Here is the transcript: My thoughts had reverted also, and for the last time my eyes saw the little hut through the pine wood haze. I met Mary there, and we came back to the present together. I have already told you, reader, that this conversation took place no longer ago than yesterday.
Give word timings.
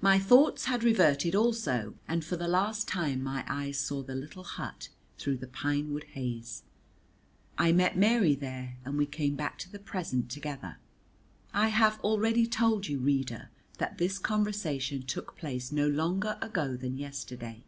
My 0.00 0.16
thoughts 0.20 0.66
had 0.66 0.84
reverted 0.84 1.34
also, 1.34 1.94
and 2.06 2.24
for 2.24 2.36
the 2.36 2.46
last 2.46 2.86
time 2.86 3.20
my 3.20 3.44
eyes 3.48 3.78
saw 3.80 4.00
the 4.00 4.14
little 4.14 4.44
hut 4.44 4.90
through 5.18 5.38
the 5.38 5.48
pine 5.48 5.92
wood 5.92 6.04
haze. 6.04 6.62
I 7.58 7.72
met 7.72 7.98
Mary 7.98 8.36
there, 8.36 8.76
and 8.84 8.96
we 8.96 9.06
came 9.06 9.34
back 9.34 9.58
to 9.58 9.68
the 9.72 9.80
present 9.80 10.30
together. 10.30 10.76
I 11.52 11.66
have 11.70 11.98
already 12.04 12.46
told 12.46 12.86
you, 12.86 13.00
reader, 13.00 13.50
that 13.78 13.98
this 13.98 14.20
conversation 14.20 15.02
took 15.02 15.36
place 15.36 15.72
no 15.72 15.88
longer 15.88 16.38
ago 16.40 16.76
than 16.76 16.96
yesterday. 16.96 17.64